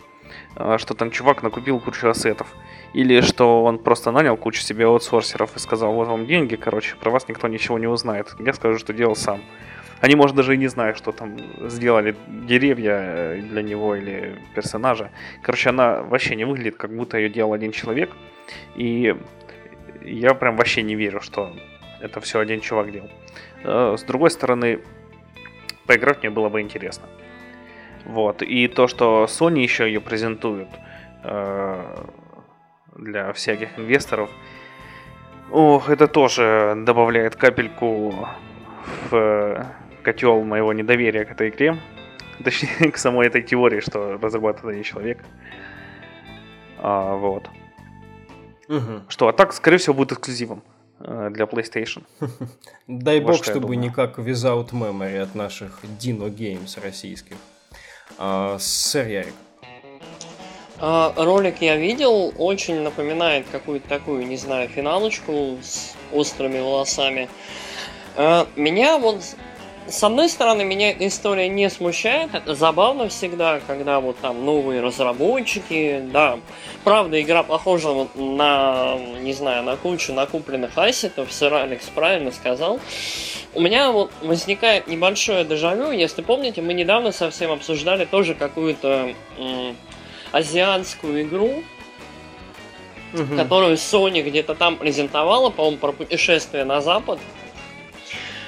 [0.55, 2.47] А, что там чувак накупил кучу ассетов.
[2.93, 7.11] Или что он просто нанял кучу себе аутсорсеров и сказал, вот вам деньги, короче, про
[7.11, 8.35] вас никто ничего не узнает.
[8.39, 9.41] Я скажу, что делал сам.
[9.99, 11.37] Они, может, даже и не знают, что там
[11.69, 15.09] сделали деревья э, для него или персонажа.
[15.41, 18.11] Короче, она вообще не выглядит, как будто ее делал один человек.
[18.75, 19.15] И
[20.03, 21.53] я прям вообще не верю, что
[22.01, 23.09] это все один чувак делал.
[23.63, 24.79] Э, с другой стороны,
[25.85, 27.07] поиграть мне было бы интересно.
[28.05, 28.41] Вот.
[28.41, 30.67] И то, что Sony еще ее презентует
[31.23, 32.05] э,
[32.95, 34.29] для всяких инвесторов,
[35.51, 38.27] ох, это тоже добавляет капельку
[39.09, 39.67] в
[40.03, 41.77] котел моего недоверия к этой игре.
[42.43, 45.23] Точнее, к самой этой теории, что разрабатывает человек.
[46.77, 47.49] А, вот.
[48.67, 49.03] Угу.
[49.07, 50.61] Что, а так, скорее всего, будет эксклюзивом.
[50.99, 52.03] Э, для PlayStation.
[52.87, 57.35] Дай бог, чтобы не как Without Memory от наших Dino Games российских.
[58.17, 59.33] А, сэр Ярик.
[60.77, 67.29] А, ролик я видел, очень напоминает какую-то такую, не знаю, финалочку с острыми волосами.
[68.15, 69.21] А, меня вот
[69.87, 72.33] с одной стороны, меня эта история не смущает.
[72.33, 76.39] Это забавно всегда, когда вот там новые разработчики, да.
[76.83, 81.31] Правда, игра похожа на, не знаю, на кучу накупленных ассетов.
[81.31, 82.79] Сэр Алекс правильно сказал.
[83.53, 85.91] У меня вот возникает небольшое дежавю.
[85.91, 89.77] Если помните, мы недавно совсем обсуждали тоже какую-то м-
[90.31, 91.63] азиатскую игру,
[93.13, 93.35] угу.
[93.37, 97.19] которую Sony где-то там презентовала, по-моему, про путешествие на Запад.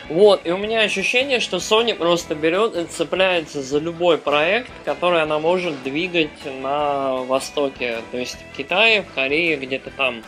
[0.09, 5.21] Вот, и у меня ощущение, что Sony просто берет и цепляется за любой проект, который
[5.21, 6.29] она может двигать
[6.61, 7.97] на Востоке.
[8.11, 10.23] То есть в Китае, в Корее, где-то там.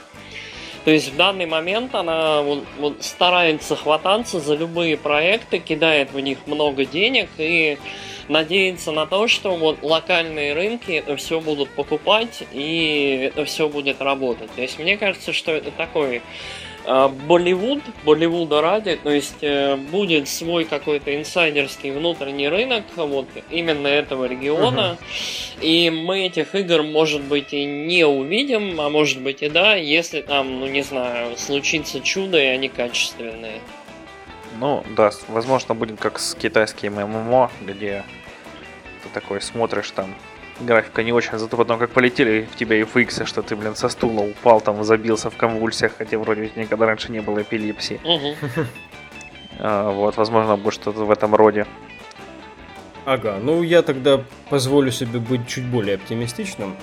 [0.83, 6.19] То есть в данный момент она вот, вот старается хвататься за любые проекты, кидает в
[6.19, 7.77] них много денег и
[8.27, 14.01] надеется на то, что вот локальные рынки это все будут покупать и это все будет
[14.01, 14.51] работать.
[14.55, 16.21] То есть мне кажется, что это такой
[16.85, 24.25] Болливуд, Болливуда ради, то есть э, будет свой какой-то инсайдерский внутренний рынок вот именно этого
[24.25, 25.61] региона, uh-huh.
[25.61, 30.21] и мы этих игр, может быть, и не увидим, а может быть и да, если
[30.21, 33.59] там, ну не знаю, случится чудо и они качественные.
[34.59, 38.03] Ну, да, возможно, будет как с китайским ММО, где
[39.03, 40.15] ты такой смотришь там
[40.61, 44.21] графика не очень, зато потом как полетели в тебя FX, что ты, блин, со стула
[44.21, 47.99] упал, там забился в конвульсиях, хотя вроде никогда раньше не было эпилепсии.
[49.61, 51.67] А, вот, возможно, будет что-то в этом роде.
[53.03, 56.77] Ага, ну я тогда позволю себе быть чуть более оптимистичным.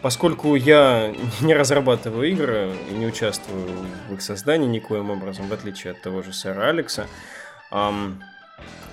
[0.00, 3.68] поскольку я не разрабатываю игры и не участвую
[4.08, 7.06] в их создании никоим образом, в отличие от того же сэра Алекса,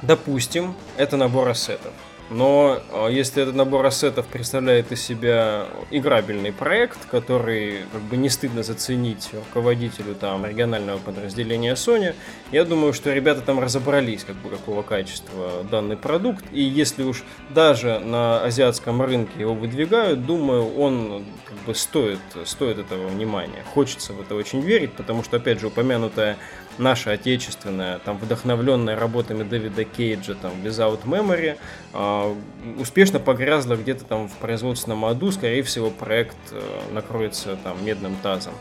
[0.02, 1.94] допустим, это набор ассетов.
[2.30, 8.30] Но а, если этот набор ассетов представляет из себя играбельный проект, который как бы не
[8.30, 12.14] стыдно заценить руководителю там регионального подразделения Sony,
[12.52, 16.46] я думаю, что ребята там разобрались, как бы какого качества данный продукт.
[16.52, 22.78] И если уж даже на азиатском рынке его выдвигают, думаю, он как бы стоит, стоит
[22.78, 23.64] этого внимания.
[23.74, 26.38] Хочется в это очень верить, потому что, опять же, упомянутая
[26.80, 31.58] наша отечественная, там, вдохновленная работами Дэвида Кейджа, там, Without Memory,
[31.94, 32.36] э,
[32.80, 36.62] успешно погрязла где-то там в производственном аду, скорее всего, проект э,
[36.92, 38.54] накроется там медным тазом.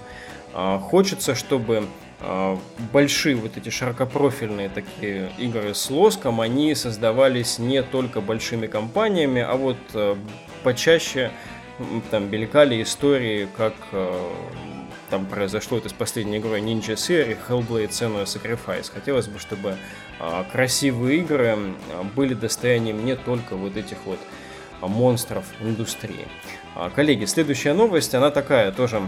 [0.55, 1.85] Э, хочется, чтобы
[2.93, 9.55] большие вот эти широкопрофильные такие игры с лоском, они создавались не только большими компаниями, а
[9.55, 9.77] вот
[10.65, 11.31] почаще
[12.11, 13.75] там мелькали истории, как
[15.11, 18.91] там произошло это с последней игрой Ninja Series Hellblade Senua Sacrifice.
[18.93, 19.77] Хотелось бы, чтобы
[20.19, 24.19] а, красивые игры а, были достоянием не только вот этих вот
[24.81, 26.27] а, монстров индустрии.
[26.75, 29.03] А, коллеги, следующая новость, она такая тоже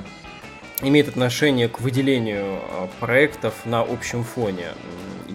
[0.83, 4.69] имеет отношение к выделению а, проектов на общем фоне.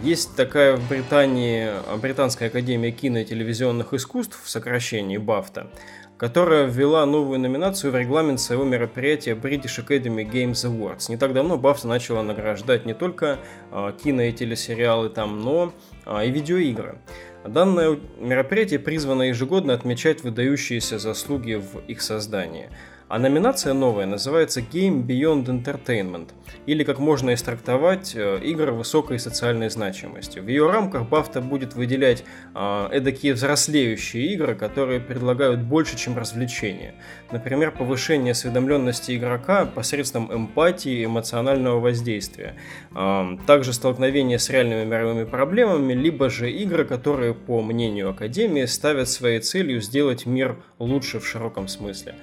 [0.03, 5.71] Есть такая в Британии Британская академия кино и телевизионных искусств в сокращении БАФТА,
[6.17, 11.09] которая ввела новую номинацию в регламент своего мероприятия British Academy Games Awards.
[11.09, 13.39] Не так давно BAFTA начала награждать не только
[13.71, 15.73] а, кино и телесериалы там, но
[16.05, 16.97] а, и видеоигры.
[17.45, 22.69] Данное мероприятие призвано ежегодно отмечать выдающиеся заслуги в их создании–
[23.07, 26.29] а номинация новая называется Game Beyond Entertainment,
[26.65, 30.39] или как можно истрактовать, э, игры высокой социальной значимости.
[30.39, 32.23] В ее рамках BAFTA будет выделять
[32.55, 36.95] э, эдакие взрослеющие игры, которые предлагают больше, чем развлечения.
[37.31, 42.55] Например, повышение осведомленности игрока посредством эмпатии и эмоционального воздействия.
[42.95, 49.09] Э, также столкновение с реальными мировыми проблемами, либо же игры, которые, по мнению Академии, ставят
[49.09, 52.15] своей целью сделать мир лучше в широком смысле.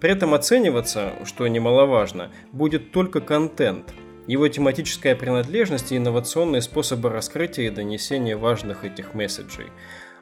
[0.00, 3.92] При этом оцениваться, что немаловажно, будет только контент,
[4.26, 9.66] его тематическая принадлежность и инновационные способы раскрытия и донесения важных этих месседжей.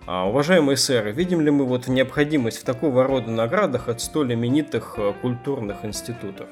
[0.06, 4.94] А, уважаемые сэры, видим ли мы вот необходимость в такого рода наградах от столь именитых
[4.98, 6.46] э, культурных институтов?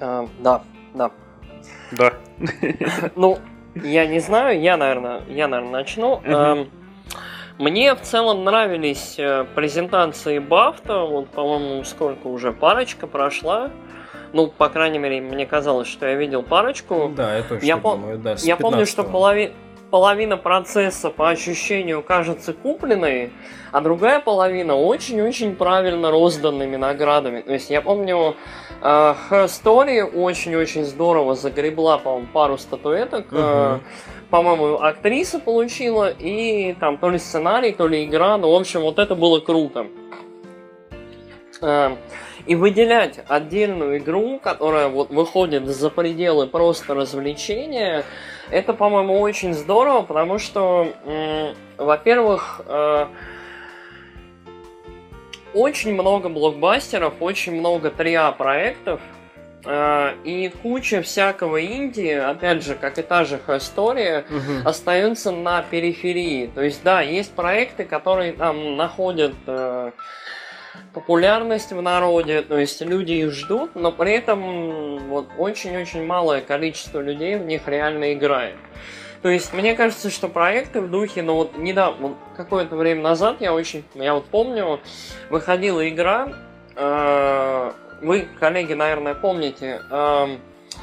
[0.00, 0.62] А, да,
[0.94, 1.10] да.
[1.90, 2.12] Да.
[3.16, 3.38] Ну,
[3.74, 6.22] я не знаю, я, наверное, я, наверное, начну.
[7.58, 13.70] Мне в целом нравились э, презентации Бафта, вот, по-моему, сколько уже, парочка прошла.
[14.32, 17.12] Ну, по крайней мере, мне казалось, что я видел парочку.
[17.16, 19.52] Да, я точно я думаю, да, Я помню, что полови...
[19.90, 23.32] половина процесса по ощущению кажется купленной,
[23.72, 27.40] а другая половина очень-очень правильно розданными наградами.
[27.40, 28.36] То есть я помню,
[28.80, 33.32] Her Story очень-очень здорово загребла, по-моему, пару статуэток.
[33.32, 33.80] Угу.
[34.30, 38.98] По-моему, актриса получила, и там то ли сценарий, то ли игра, ну, в общем, вот
[38.98, 39.86] это было круто.
[41.62, 41.96] Эм,
[42.46, 48.04] и выделять отдельную игру, которая вот выходит за пределы просто развлечения,
[48.50, 50.92] это, по-моему, очень здорово, потому что,
[51.76, 53.06] во-первых, э,
[55.54, 59.00] очень много блокбастеров, очень много 3А проектов,
[59.64, 64.68] Э, и куча всякого инди, опять же, как и та же история, угу.
[64.68, 66.50] остаются на периферии.
[66.54, 69.90] То есть, да, есть проекты, которые там находят э,
[70.92, 77.00] популярность в народе, то есть люди их ждут, но при этом вот очень-очень малое количество
[77.00, 78.56] людей в них реально играет.
[79.22, 83.40] То есть, мне кажется, что проекты в духе, ну вот недавно, вот какое-то время назад,
[83.40, 84.80] я очень, я вот помню,
[85.28, 86.28] выходила игра,
[86.76, 90.40] э, вы, коллеги, наверное, помните, эм,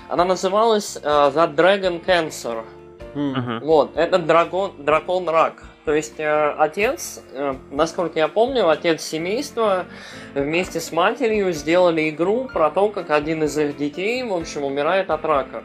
[0.10, 2.66] она называлась э, The Dragon Cancer.
[3.14, 3.60] Mm-hmm.
[3.62, 5.64] Вот, это дракон, дракон рак.
[5.86, 9.86] То есть э, отец, э, насколько я помню, отец семейства
[10.34, 15.12] вместе с матерью сделали игру про то, как один из их детей, в общем, умирает
[15.12, 15.64] от рака.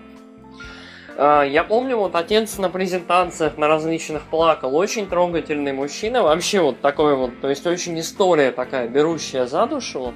[1.16, 6.82] Э, я помню, вот отец на презентациях на различных плакал, очень трогательный мужчина, вообще вот
[6.82, 10.12] такой вот, то есть очень история такая, берущая за душу.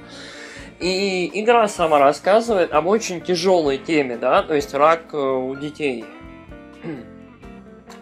[0.81, 6.05] И игра сама рассказывает об очень тяжелой теме, да, то есть рак э, у детей.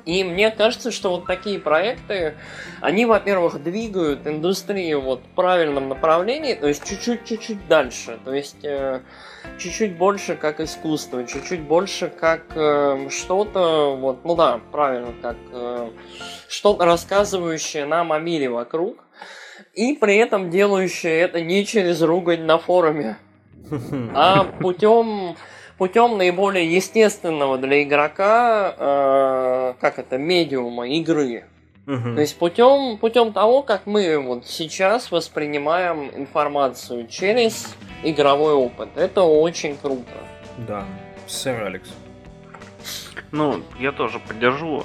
[0.05, 2.34] И мне кажется, что вот такие проекты,
[2.80, 9.00] они, во-первых, двигают индустрию вот в правильном направлении, то есть чуть-чуть-чуть дальше, то есть э,
[9.59, 15.90] чуть-чуть больше как искусство, чуть-чуть больше как э, что-то, вот, ну да, правильно, как э,
[16.48, 19.05] что-то рассказывающее нам о мире вокруг
[19.74, 23.18] и при этом делающие это не через ругань на форуме,
[24.14, 25.36] а путем
[25.82, 31.46] путем наиболее естественного для игрока, э, как это, медиума игры.
[31.86, 37.74] То есть путем, путем того, как мы вот сейчас воспринимаем информацию через
[38.04, 38.90] игровой опыт.
[38.94, 40.12] Это очень круто.
[40.68, 40.84] Да,
[41.26, 41.90] сэр Алекс.
[43.32, 44.84] Ну, я тоже поддержу,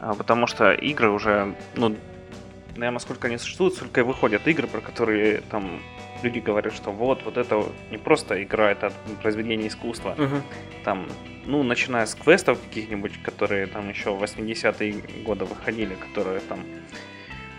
[0.00, 1.94] а, потому что игры уже, ну,
[2.74, 5.80] наверное, сколько они существуют, сколько и выходят игры, про которые там
[6.22, 8.92] люди говорят, что вот, вот это не просто игра, это
[9.22, 10.14] произведение искусства.
[10.18, 10.42] Угу.
[10.84, 11.08] Там,
[11.46, 16.64] ну, начиная с квестов каких-нибудь, которые там еще в 80-е годы выходили, которые там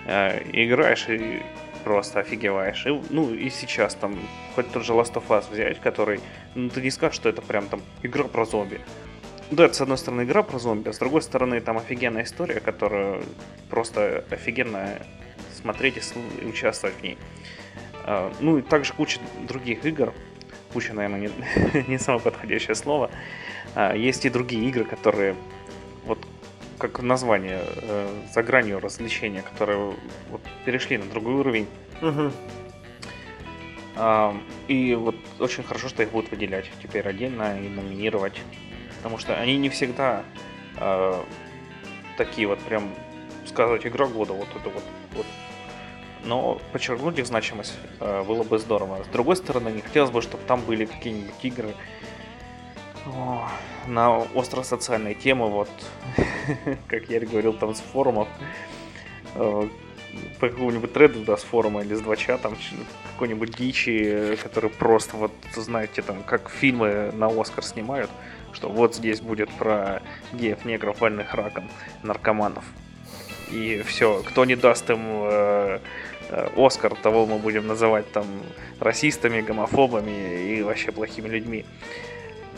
[0.05, 1.41] э, играешь и
[1.83, 2.85] просто офигеваешь.
[2.85, 4.17] И, ну, и сейчас там,
[4.55, 6.19] хоть тот же Last of Us взять, который,
[6.55, 8.81] ну, ты не скажешь, что это прям там игра про зомби.
[9.51, 12.59] Да, это с одной стороны игра про зомби, а с другой стороны там офигенная история,
[12.59, 13.21] которая
[13.69, 14.99] просто офигенно
[15.61, 16.01] смотреть
[16.41, 17.17] и участвовать в ней.
[18.05, 20.13] А, ну и также куча других игр.
[20.69, 21.19] скучно, наверное,
[21.73, 23.09] не, не самое подходящее слово.
[23.75, 25.35] А, есть и другие игры, которые
[26.05, 26.19] вот
[26.77, 29.95] как название э, за гранью развлечения, которые
[30.29, 31.67] вот, перешли на другой уровень.
[32.01, 32.31] Угу.
[33.95, 34.35] А,
[34.67, 38.41] и вот очень хорошо, что их будут выделять теперь отдельно и номинировать.
[38.97, 40.23] Потому что они не всегда
[40.77, 41.23] э,
[42.17, 42.89] такие вот прям
[43.45, 44.83] сказать игра года, вот это вот,
[45.13, 45.25] вот.
[46.25, 49.03] Но подчеркнуть их значимость э, было бы здорово.
[49.03, 51.73] С другой стороны, не хотелось бы, чтобы там были какие-нибудь игры
[53.05, 53.49] о,
[53.87, 55.69] на остро-социальные темы, вот,
[56.87, 58.27] как я говорил, там с форумов,
[59.35, 59.67] э,
[60.39, 62.55] по какому-нибудь треду, да, с форума или с двача, там
[63.13, 68.09] какой-нибудь дичи, который просто, вот, знаете, там, как фильмы на Оскар снимают,
[68.53, 70.01] что вот здесь будет про
[70.33, 71.69] геев, негров, больных раком,
[72.03, 72.63] наркоманов.
[73.51, 75.79] И все, кто не даст им э,
[76.55, 78.25] Оскар, того мы будем называть там
[78.79, 81.65] расистами, гомофобами и вообще плохими людьми.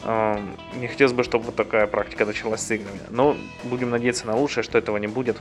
[0.03, 0.39] Э,
[0.75, 2.99] не хотелось бы, чтобы вот такая практика началась с играми.
[3.09, 5.37] Но будем надеяться на лучшее, что этого не будет.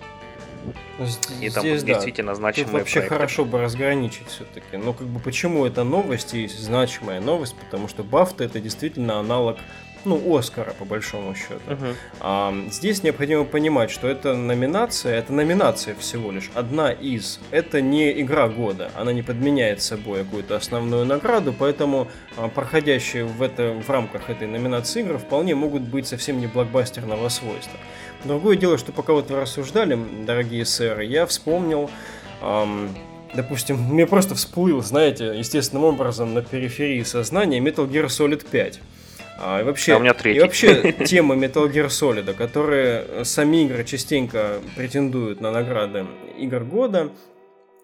[1.41, 2.37] И там Здесь, действительно да.
[2.37, 3.15] значимые Тут вообще проекты.
[3.15, 4.77] хорошо бы разграничить все-таки.
[4.77, 7.55] Но как бы почему это новость и значимая новость?
[7.57, 9.59] Потому что Бафта это действительно аналог
[10.05, 11.61] ну, Оскара, по большому счету.
[11.67, 11.95] Uh-huh.
[12.21, 17.41] А, здесь необходимо понимать, что это номинация, это номинация всего лишь, одна из.
[17.51, 23.43] Это не игра года, она не подменяет собой какую-то основную награду, поэтому а, проходящие в,
[23.43, 27.79] это, в рамках этой номинации игры вполне могут быть совсем не блокбастерного свойства.
[28.25, 31.91] Другое дело, что пока вот вы рассуждали, дорогие сэры, я вспомнил...
[32.43, 32.91] Эм,
[33.35, 38.81] допустим, мне просто всплыл, знаете, естественным образом на периферии сознания Metal Gear Solid 5.
[39.39, 40.39] А, и вообще, а у меня третий.
[40.39, 46.07] И вообще тема Metal Gear Solid, которые сами игры частенько претендуют на награды
[46.39, 47.11] игр года,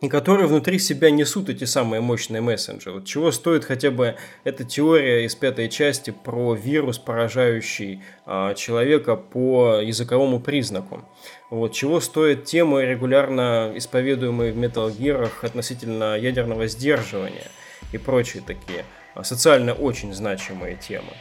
[0.01, 2.97] и которые внутри себя несут эти самые мощные мессенджеры.
[2.97, 9.17] Вот чего стоит хотя бы эта теория из пятой части про вирус, поражающий а, человека
[9.17, 11.03] по языковому признаку.
[11.51, 17.49] Вот, чего стоит темы, регулярно исповедуемые в Metal Gear относительно ядерного сдерживания
[17.93, 18.85] и прочие такие
[19.23, 21.13] социально очень значимые темы.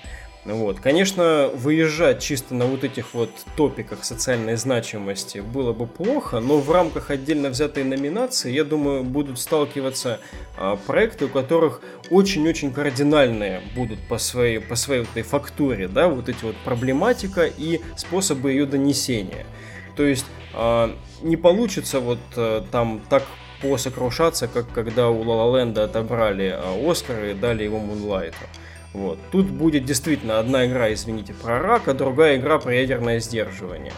[0.45, 0.79] Вот.
[0.79, 6.71] Конечно, выезжать чисто на вот этих вот топиках социальной значимости было бы плохо, но в
[6.71, 10.19] рамках отдельно взятой номинации, я думаю, будут сталкиваться
[10.57, 16.07] а, проекты, у которых очень-очень кардинальные будут по своей, по своей вот этой фактуре, да,
[16.07, 19.45] вот эти вот проблематика и способы ее донесения.
[19.97, 23.23] То есть а, не получится вот а, там так
[23.61, 28.37] посокрушаться, как когда у Ла Ленда отобрали а, Оскар и дали его Мунлайту.
[28.93, 29.19] Вот.
[29.31, 33.93] Тут будет действительно одна игра, извините, про рак, а другая игра про ядерное сдерживание.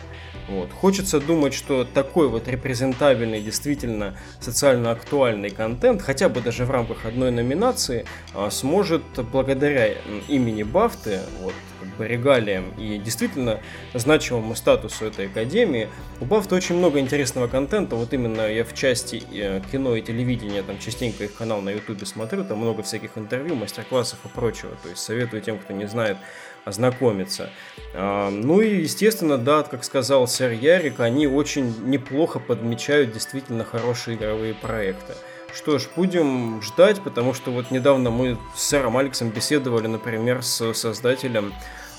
[0.50, 0.70] Вот.
[0.72, 7.06] Хочется думать, что такой вот репрезентабельный, действительно социально актуальный контент, хотя бы даже в рамках
[7.06, 9.94] одной номинации, а, сможет благодаря
[10.28, 13.60] имени Бафты, вот, как бы регалиям и действительно
[13.94, 19.24] значимому статусу этой академии, у Бафты очень много интересного контента, вот именно я в части
[19.34, 23.56] э, кино и телевидения, там частенько их канал на ютубе смотрю, там много всяких интервью,
[23.56, 26.18] мастер-классов и прочего, то есть советую тем, кто не знает,
[26.66, 27.50] ознакомиться.
[27.94, 34.18] А, ну и, естественно, да, как сказал сэр Ярик, они очень неплохо подмечают действительно хорошие
[34.18, 35.14] игровые проекты.
[35.54, 40.74] Что ж, будем ждать, потому что вот недавно мы с сэром Алексом беседовали, например, с
[40.74, 41.54] создателем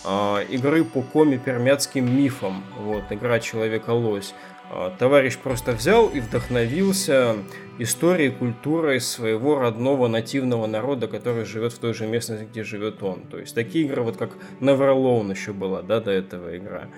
[0.04, 4.34] э, игры по коми пермяцким мифам, вот, игра Человека-лось.
[4.74, 7.36] А, товарищ просто взял и вдохновился
[7.78, 13.24] историей, культурой своего родного нативного народа, который живет в той же местности, где живет он.
[13.30, 14.30] То есть такие игры, вот как
[14.60, 16.88] Neveralone еще была, да, до этого игра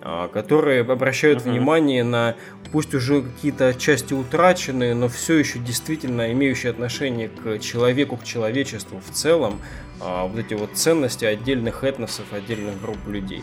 [0.00, 1.50] которые обращают uh-huh.
[1.50, 2.36] внимание на,
[2.72, 9.00] пусть уже какие-то части утраченные, но все еще действительно имеющие отношение к человеку, к человечеству
[9.00, 9.60] в целом,
[10.00, 13.42] а, вот эти вот ценности отдельных этносов, отдельных групп людей.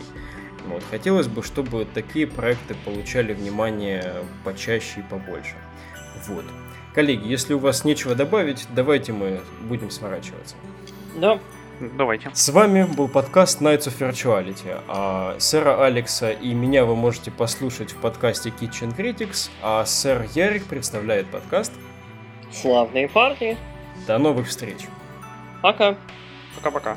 [0.66, 0.82] Вот.
[0.90, 5.54] Хотелось бы, чтобы такие проекты получали внимание почаще и побольше.
[6.26, 6.44] Вот.
[6.94, 10.56] Коллеги, если у вас нечего добавить, давайте мы будем сворачиваться.
[11.16, 11.38] Да.
[11.80, 12.30] Давайте.
[12.34, 14.80] С вами был подкаст Nights of Virtuality.
[14.88, 20.64] А сэра Алекса и меня вы можете послушать в подкасте Kitchen Critics, а сэр Ярик
[20.64, 21.72] представляет подкаст
[22.52, 23.56] Славные парни.
[24.06, 24.86] До новых встреч.
[25.62, 25.96] Пока.
[26.56, 26.96] Пока-пока.